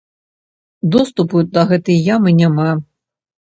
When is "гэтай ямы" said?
1.73-2.35